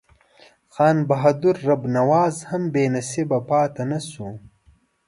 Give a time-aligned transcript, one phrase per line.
[0.73, 4.27] خان بهادر رب نواز هم بې نصیبه پاته نه شو.